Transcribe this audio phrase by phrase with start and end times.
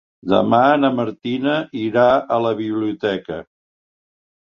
[0.29, 2.07] Demà na Martina irà
[2.39, 3.43] a la biblioteca.